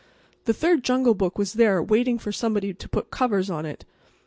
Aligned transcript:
The 0.45 0.53
third 0.55 0.83
Jungle 0.83 1.13
Book 1.13 1.37
was 1.37 1.53
there 1.53 1.79
waiting 1.83 2.17
for 2.17 2.31
somebody 2.31 2.73
to 2.73 2.89
put 2.89 3.11
covers 3.11 3.51
on 3.51 3.67
it. 3.67 3.85